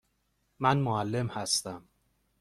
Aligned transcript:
من 0.59 0.77
معلم 0.77 1.27
هستم. 1.29 1.85